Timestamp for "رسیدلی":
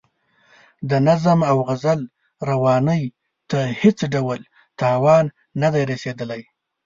5.91-6.41